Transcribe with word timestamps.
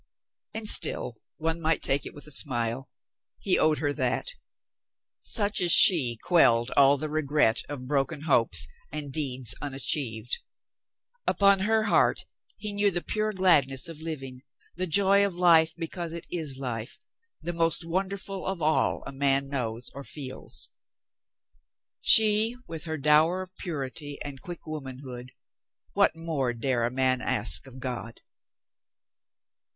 And 0.55 0.67
still 0.67 1.15
one 1.37 1.61
might 1.61 1.83
take 1.83 2.07
it 2.07 2.13
with 2.15 2.25
a 2.25 2.31
smile. 2.31 2.89
He 3.37 3.59
owed 3.59 3.77
her 3.77 3.93
that. 3.93 4.31
Such 5.21 5.61
as 5.61 5.71
she 5.71 6.17
quelled 6.23 6.71
all 6.75 6.97
the 6.97 7.07
regret 7.07 7.61
of 7.69 7.85
broken 7.85 8.21
470 8.23 8.89
COLONEL 8.89 8.89
GREATHEART 8.89 9.05
hopes 9.05 9.05
and 9.05 9.13
deeds 9.13 9.55
unachieved. 9.61 10.39
Upon 11.27 11.59
her 11.59 11.83
heart 11.83 12.25
he 12.57 12.73
knew 12.73 12.89
the 12.89 13.03
pure 13.03 13.31
gladness 13.31 13.87
of 13.87 14.01
living, 14.01 14.41
the 14.75 14.87
joy 14.87 15.23
of 15.23 15.35
life 15.35 15.75
be 15.75 15.87
cause 15.87 16.13
it 16.13 16.25
is 16.31 16.57
life, 16.57 16.97
the 17.39 17.53
most 17.53 17.85
wonderful 17.85 18.47
of 18.47 18.59
all 18.59 19.03
a 19.05 19.11
man 19.11 19.45
knows 19.45 19.91
or 19.93 20.03
feels. 20.03 20.71
She 21.99 22.55
with 22.67 22.85
her 22.85 22.97
dower 22.97 23.43
of 23.43 23.55
purity 23.57 24.17
and 24.23 24.41
quick 24.41 24.65
womanhood— 24.65 25.31
what 25.93 26.15
more 26.15 26.55
dare 26.55 26.87
a 26.87 26.91
man 26.91 27.21
ask 27.21 27.67
of 27.67 27.77
God? 27.79 28.21